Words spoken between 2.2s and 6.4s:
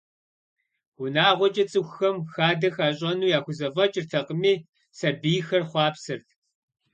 хадэ хащӏэну яхузэфӏэкӏыртэкъыми, сабийхэр хъуапсэрт.